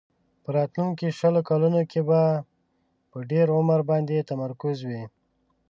په 0.43 0.49
راتلونکو 0.57 1.03
شلو 1.19 1.41
کلونو 1.49 1.81
کې 1.91 2.01
به 2.09 2.21
په 3.11 3.17
ډېر 3.31 3.47
عمر 3.57 3.79
باندې 3.89 4.27
تمرکز 4.31 4.77
وي. 4.87 5.03